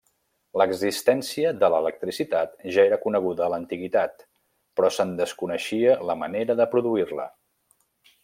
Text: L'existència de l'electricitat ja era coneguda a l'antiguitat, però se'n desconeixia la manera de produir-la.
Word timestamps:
L'existència 0.59 1.49
de 1.63 1.67
l'electricitat 1.73 2.55
ja 2.77 2.85
era 2.91 2.99
coneguda 3.03 3.45
a 3.47 3.51
l'antiguitat, 3.55 4.25
però 4.79 4.91
se'n 4.97 5.13
desconeixia 5.21 5.95
la 6.13 6.17
manera 6.25 6.57
de 6.63 6.67
produir-la. 6.75 7.29